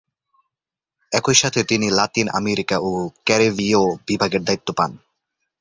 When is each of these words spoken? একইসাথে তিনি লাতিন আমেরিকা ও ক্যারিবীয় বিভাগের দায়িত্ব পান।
একইসাথে 1.11 1.61
তিনি 1.63 1.87
লাতিন 1.89 2.27
আমেরিকা 2.39 2.75
ও 2.79 2.91
ক্যারিবীয় 3.25 3.81
বিভাগের 4.07 4.41
দায়িত্ব 4.43 4.69
পান। 4.77 4.91